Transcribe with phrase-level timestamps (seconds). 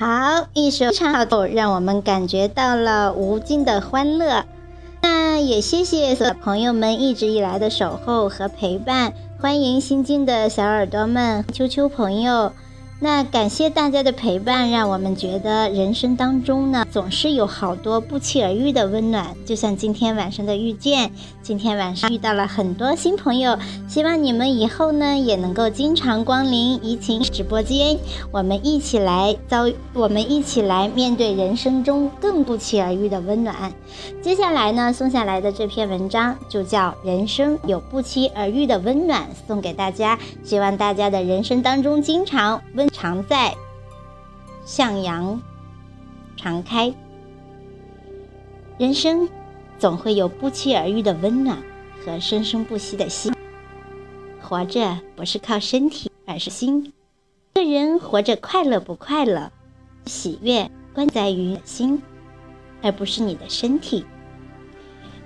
[0.00, 4.46] 好，一首唱好，让我们感觉到了无尽的欢乐。
[5.02, 12.52] 那也谢谢所有朋友们一直以来的守候和陪伴，欢迎新进的小耳朵们、秋秋朋友。
[13.02, 19.34] 那感谢大家的陪伴，让我们觉得人生当中呢，总是有好多不期而遇的温暖。
[19.46, 21.10] 就像今天晚上的遇见，
[21.42, 23.58] 今天晚上遇到了很多新朋友，
[23.88, 27.98] 希望你们以后呢也能够经常光临怡情直播间，
[28.30, 33.72] 我们一起来遭，我们一起来面对人生中更不期而遇的温暖。
[34.20, 42.89] 接下来呢，送下来的这篇文章就叫《人生有不期而遇的温暖》，送给大家，希望大家的人生当中经常温。
[42.92, 43.54] 常在，
[44.64, 45.40] 向阳，
[46.36, 46.94] 常开。
[48.78, 49.28] 人生
[49.78, 51.58] 总会有不期而遇的温暖
[52.04, 53.32] 和生生不息的心。
[54.40, 56.92] 活着不是靠身体，而是心。
[57.54, 59.50] 一个人活着快乐不快乐，
[60.06, 62.02] 喜悦关在于心，
[62.82, 64.04] 而不是你的身体。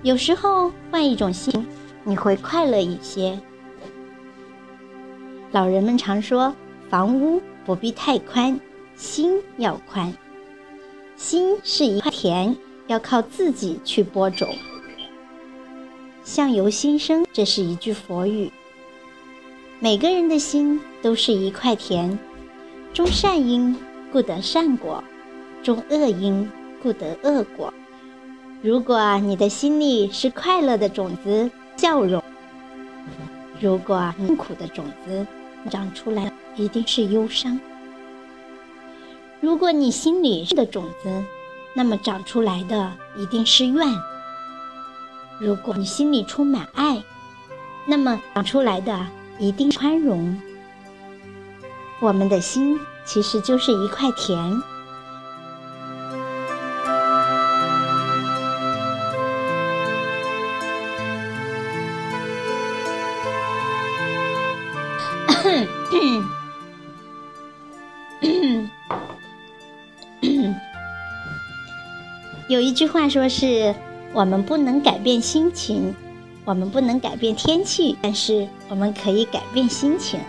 [0.03, 1.65] 有时候换一种心，
[2.03, 3.39] 你会快乐一些。
[5.51, 6.53] 老人们常说，
[6.89, 7.41] 房屋。
[7.65, 8.59] 不必太宽，
[8.95, 10.13] 心要宽。
[11.15, 12.55] 心是一块田，
[12.87, 14.47] 要靠自己去播种。
[16.23, 18.51] 相由心生，这是一句佛语。
[19.79, 22.17] 每个人的心都是一块田，
[22.93, 23.75] 种善因，
[24.11, 25.03] 故得善果；
[25.63, 26.49] 种恶因，
[26.81, 27.73] 故得恶果。
[28.61, 32.21] 如果你的心里是快乐的种子，笑容；
[33.59, 35.25] 如果痛苦的种子
[35.69, 36.31] 长出来。
[36.55, 37.59] 一定是忧伤。
[39.41, 41.23] 如果你心里是的种子，
[41.75, 43.87] 那么长出来的一定是怨；
[45.39, 47.03] 如果你心里充满爱，
[47.85, 49.05] 那么长出来的
[49.37, 50.39] 一定宽容。
[51.99, 54.74] 我们的心其实就是一块田。
[72.75, 73.73] 句话说是：
[74.11, 75.95] 我们不能改变心情，
[76.43, 80.19] 我们不能改变天气，但是我们可以改变心情。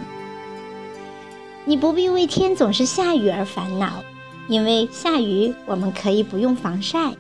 [1.65, 4.05] 你不必为天总是下雨而烦恼，
[4.47, 7.17] 因为下雨我们可以不用防晒；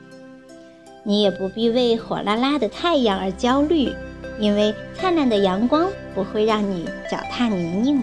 [1.03, 3.93] 你也不必为火辣辣的太阳而焦虑，
[4.39, 8.01] 因为灿烂的阳光不会让你脚踏泥泞。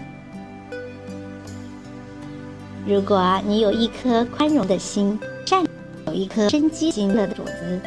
[2.86, 5.18] 如果你有一颗宽容的心，
[6.24, 7.78] 一颗生机心乐的种子，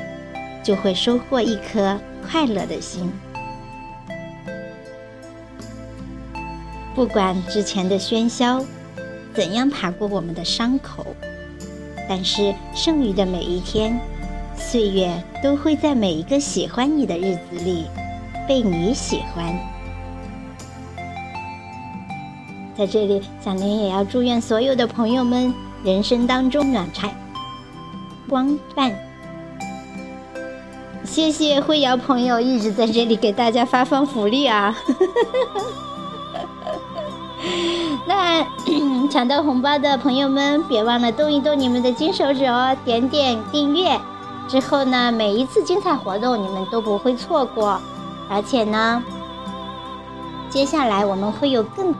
[0.64, 2.00] 就会收获一颗
[2.30, 3.12] 快乐的心。
[6.94, 8.64] 不管之前的喧嚣
[9.34, 11.03] 怎样爬过我们的伤口，
[12.08, 14.00] 但是剩余的每一天，
[14.56, 15.12] 岁月
[15.42, 17.88] 都会在每一个喜欢你的日子里
[18.48, 19.52] 被你喜欢。
[22.78, 25.52] 在这里，小莲也要祝愿所有的朋友们
[25.84, 27.12] 人生当中暖柴。
[28.29, 28.93] 光伴，
[31.03, 34.77] 谢谢慧瑶朋友一直在这里给大家发放福利啊！
[38.05, 38.45] 那
[39.09, 43.99] 抢到红包的朋友们，别忘了动一动你们的金手指哦，点点订阅。
[44.49, 47.81] 之后呢，每一次精彩活动你们都不会错过，
[48.29, 49.01] 而且呢，
[50.49, 51.94] 接下来我们会有更。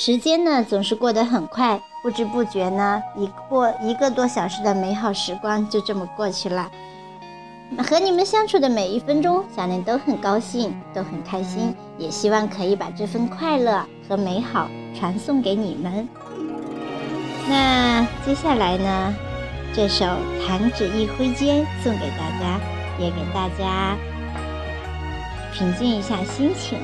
[0.00, 6.70] 时间呢总是过得很快，不知不觉呢，一过一个多小时的美好时光就这么过去了。
[7.78, 16.08] 和你们相处的每一分钟，小莲都很高兴，都很开心，也希望可以把这份快乐和美好传送给你们。
[17.48, 19.12] 那接下来呢，
[19.74, 20.04] 这首
[20.46, 22.60] 《弹指一挥间》送给大家，
[23.00, 23.96] 也给大家
[25.52, 26.78] 平静一下心情。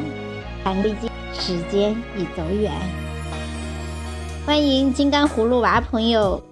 [0.65, 2.73] 弹指间，时间已走远。
[4.47, 6.43] 欢迎金刚葫芦娃朋友。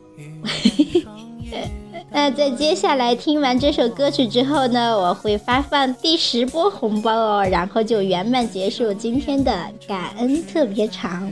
[2.10, 9.52] 那在接下来听完这首歌曲之后呢，我会发放第十波红包哦，然后就圆满结束今天的
[9.86, 11.30] 感恩特别场。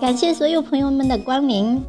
[0.00, 1.80] 感谢所有朋友们的光临。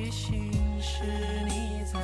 [0.00, 0.50] 夜行
[0.80, 1.02] 时
[1.46, 2.00] 你在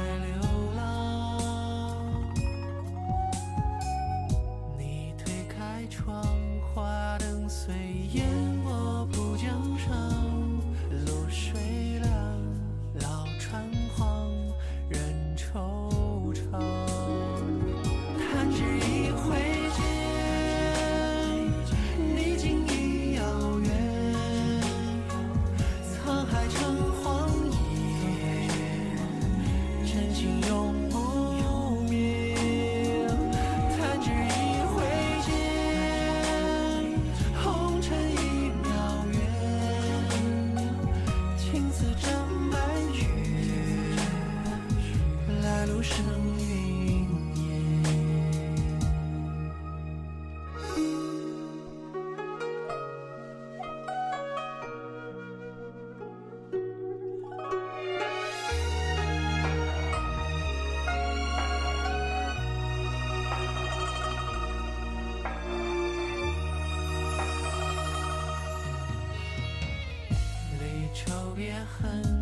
[71.82, 72.15] 别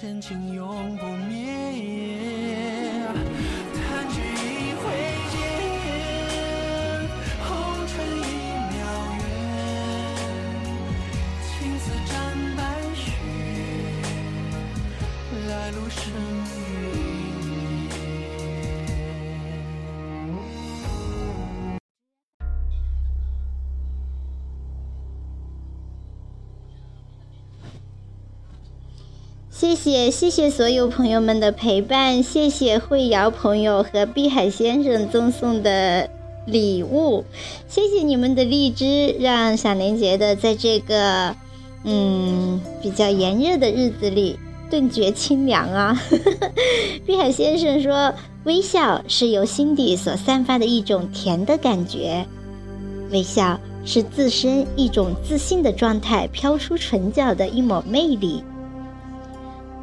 [0.00, 1.57] 深情永不灭。
[29.68, 36.08] 谢谢谢谢所有朋友们的陪伴，谢谢慧瑶朋友和碧海先生赠送的
[36.46, 37.22] 礼物，
[37.68, 41.36] 谢谢你们的荔枝，让小年觉得在这个
[41.84, 44.38] 嗯比较炎热的日子里
[44.70, 46.02] 顿觉清凉啊。
[47.04, 48.14] 碧海先生说，
[48.44, 52.24] 微笑是由心底所散发的一种甜的感觉，
[53.10, 58.42] 微笑是自身一种自信的状态飘出唇角的一抹魅力。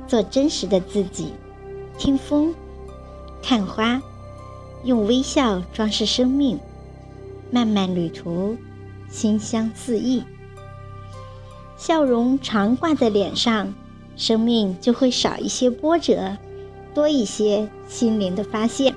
[0.07, 1.33] 做真实的自己，
[1.97, 2.53] 听风，
[3.41, 4.01] 看花，
[4.83, 6.59] 用微笑装饰生命。
[7.51, 8.57] 漫漫旅途，
[9.09, 10.23] 馨香四溢。
[11.77, 13.73] 笑容常挂在脸上，
[14.17, 16.37] 生命就会少一些波折，
[16.93, 18.95] 多一些心灵的发现。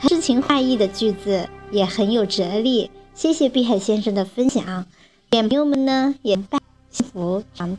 [0.00, 2.90] 诗情画意的句子也很有哲理。
[3.14, 4.86] 谢谢碧海先生的分享，
[5.30, 6.60] 愿朋友们呢也伴
[6.90, 7.76] 幸福常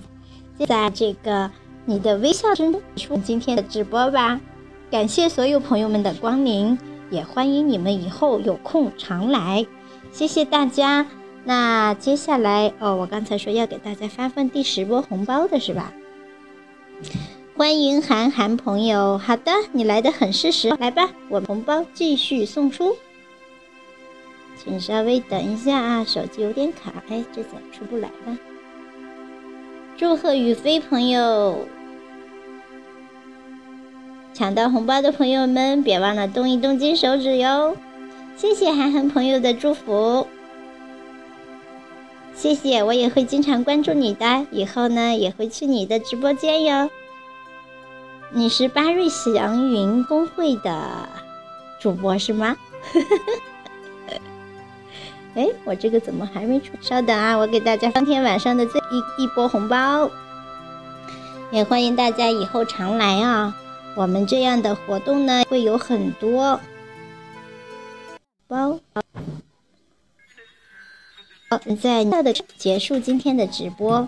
[0.65, 1.51] 在这个。
[1.85, 4.39] 你的微笑声结束今天的直播吧，
[4.89, 6.77] 感谢所有朋友们的光临，
[7.09, 9.65] 也欢迎你们以后有空常来，
[10.11, 11.05] 谢谢大家。
[11.43, 15.93] 那接下来哦，我刚才说要给大家发放第十波红包的是吧？
[17.57, 22.95] 欢迎韩寒朋友，好的，你来的很适时，来吧，我红包继续送出，
[24.57, 28.37] 请稍微等一下啊，手机有点卡，哎，这怎么出不来了？
[30.03, 31.65] 祝贺宇飞朋友
[34.33, 37.77] 抢到红包的朋友们，别忘了动一动金手指哟！
[38.36, 40.27] 谢谢韩寒朋友的祝福。
[42.36, 46.89] 谢谢，我也会经常关注你的，以后呢也会去你的直播间哟。
[48.33, 51.07] 你是巴瑞祥云公会的
[51.79, 52.57] 主播是吗？
[55.35, 56.73] 哎，我这个怎么还没出？
[56.79, 60.09] 稍等啊，我给大家当天晚上的最一一波红包，
[61.51, 63.55] 也欢迎大家以后常来啊。
[63.95, 66.59] 我们这样的活动呢会有很多
[68.47, 68.79] 包。
[71.49, 74.07] 好，在到的结束今天的直播，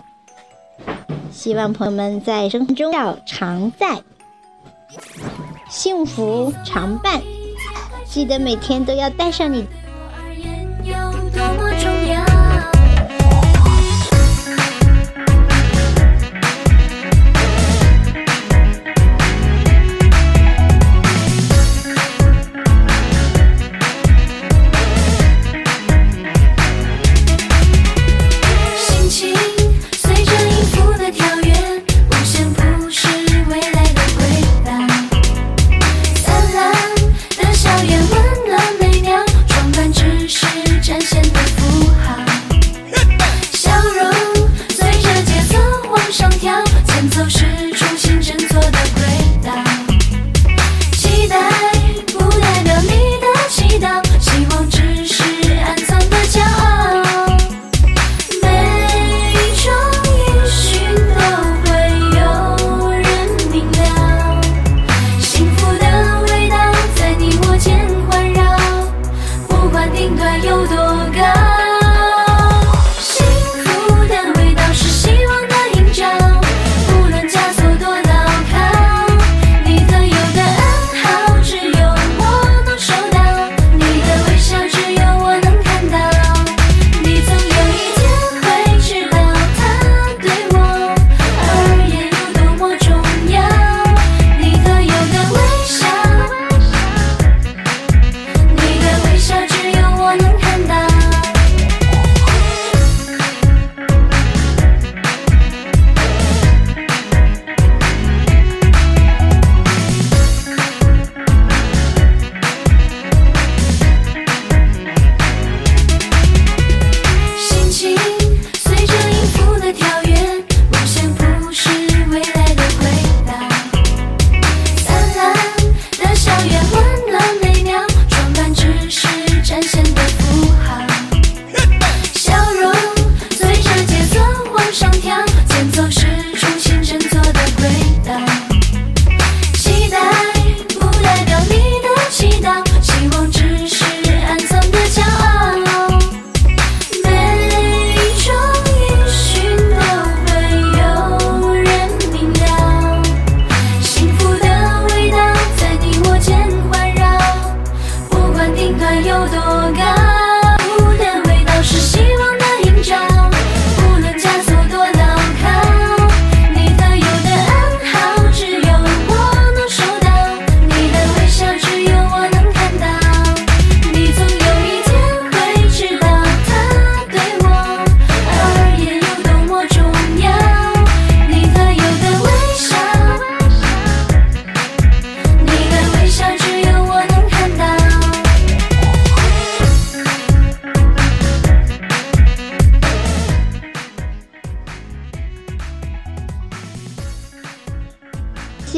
[1.32, 4.00] 希望朋友们在生活中要常在，
[5.68, 7.20] 幸福常伴，
[8.04, 9.66] 记得每天都要带上你。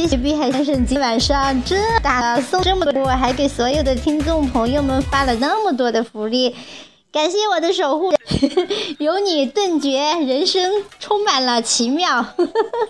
[0.01, 1.75] 谢谢碧海先生今晚上这
[2.05, 6.55] 大送这么多，还给所有的听众朋友们发了那么多的福利，
[7.11, 8.13] 感谢我的守护，
[9.05, 12.25] 有你顿觉人生充满了奇妙。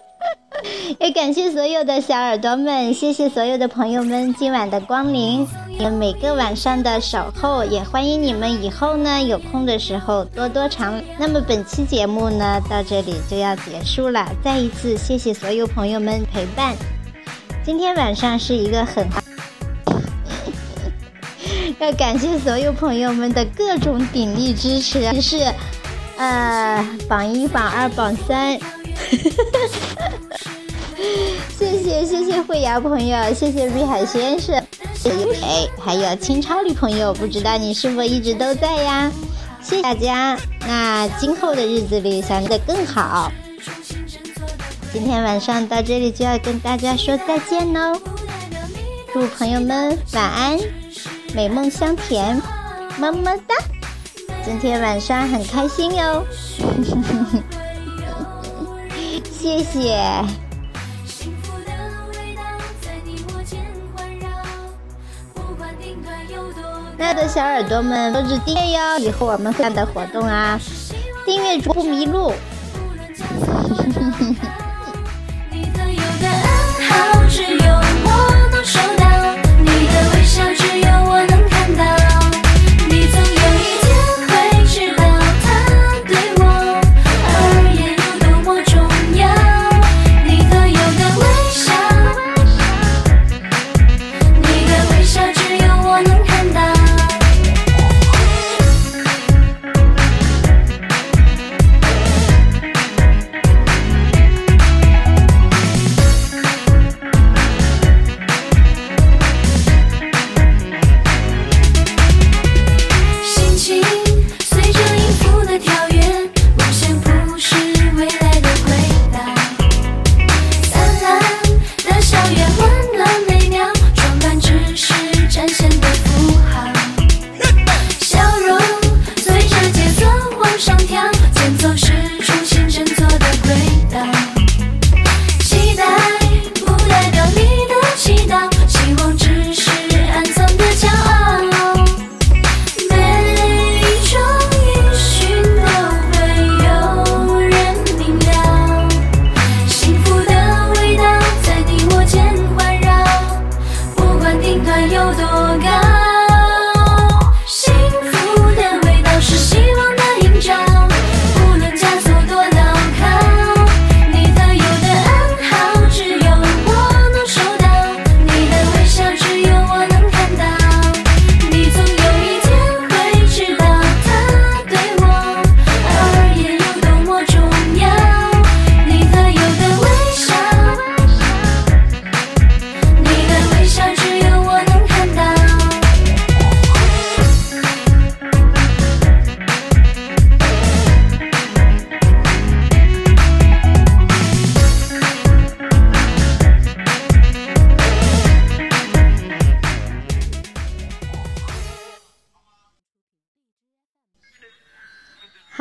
[1.01, 11.03] 也感谢所有的小耳朵们，谢谢所有的朋友们今晚的光临，你们每个晚上的守候，也欢迎你们以后呢有空的时候多多常。
[11.19, 16.77] 那么本期节目呢到这里就要结束了，再一次谢谢所有朋友们陪伴。
[17.69, 19.07] 今天晚上是一个很
[21.79, 25.53] 要感谢所有朋友们的各种鼎力支持，是
[26.17, 28.57] 呃榜一、榜二、榜三。
[31.59, 39.13] 谢谢谢谢慧瑶朋友，谢谢碧海先生，谢谢哎，还有青超女朋友，不知道你是否一直都在呀？
[39.63, 43.31] 谢谢大家，那今后的日子里想的更好。
[44.91, 48.01] 今天晚上到这里就要跟大家说再见喽，
[49.13, 50.59] 祝朋友们晚安，
[51.35, 52.41] 美梦香甜，
[52.99, 53.55] 么么哒。
[54.45, 56.25] 今天晚上很开心哟，
[59.31, 60.03] 谢谢。
[61.05, 61.73] 幸福的
[62.19, 62.43] 味道
[62.81, 63.61] 在你我间
[63.95, 64.27] 环绕，
[65.35, 66.69] 不管顶端有多高。
[66.97, 70.59] 那的小耳朵们都是订阅哟，以后我们会这样的活动啊，
[71.27, 72.33] 订阅不迷路。
[76.99, 77.58] 暗号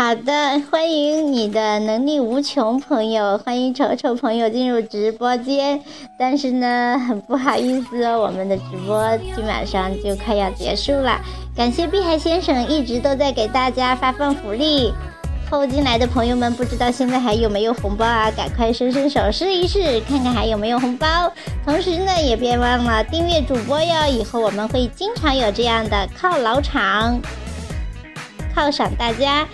[0.07, 5.81] 好的，欢迎你的能力无穷朋友，欢迎丑丑朋友进入直播间。
[6.17, 11.19] 但是呢，很不好意思哦，我们的直播今晚上就快要结束了。
[11.57, 14.93] 感谢碧海先生一直都在给大家发放福利。
[15.51, 18.31] 后进来的朋友们，不知道现在还有没有红包啊？
[18.31, 21.29] 赶快伸伸手试一试，看看还有没有红包。
[21.65, 27.19] 同时呢，也别忘了订阅主播哟，以后我们会经常有这样的犒劳场，
[28.55, 29.45] 犒赏大家。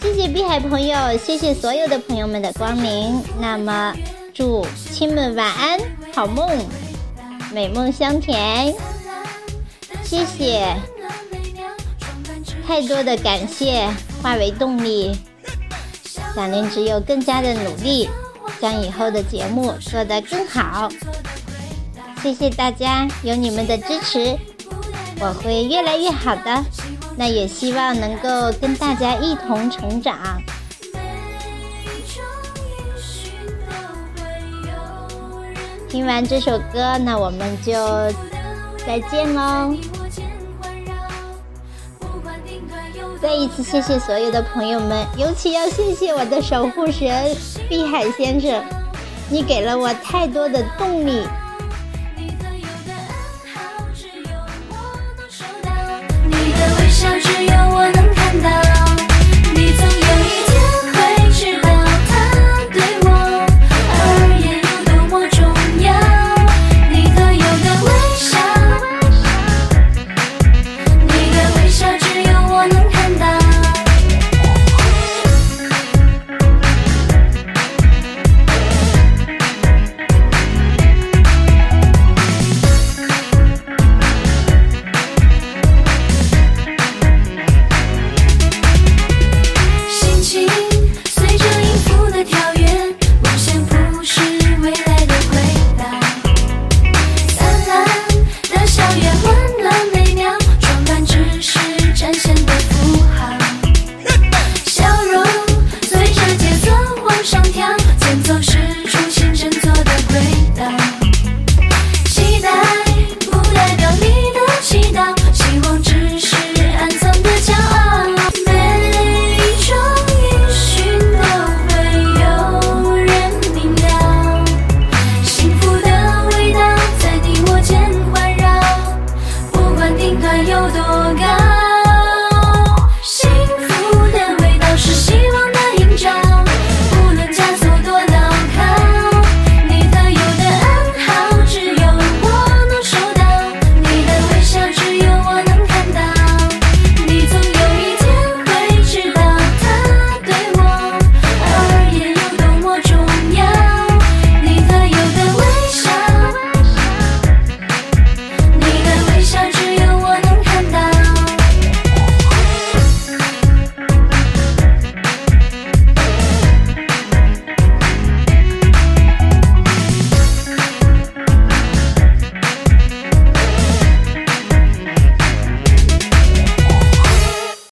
[0.00, 3.20] 谢谢碧海朋友，谢谢所有的朋友们的光临。
[3.40, 3.94] 那么，
[4.32, 5.78] 祝亲们晚安，
[6.14, 6.48] 好梦，
[7.52, 8.74] 美梦香甜。
[10.04, 10.74] 谢谢，
[12.66, 13.88] 太多的感谢
[14.22, 15.16] 化为动力，
[16.34, 18.08] 想您只有更加的努力，
[18.60, 20.88] 将以后的节目做得更好。
[22.22, 24.38] 谢谢大家，有你们的支持，
[25.20, 26.64] 我会越来越好的。
[27.18, 30.16] 那也希望能够跟大家一同成长。
[35.88, 37.72] 听完这首歌，那我们就
[38.86, 39.74] 再见喽。
[43.20, 47.36] 再一次谢谢所有的朋友们，尤其要谢谢我的守护神
[47.68, 48.64] 碧海先生，
[49.28, 51.26] 你给了我太多的动力。
[56.88, 58.67] 笑只有我能看到，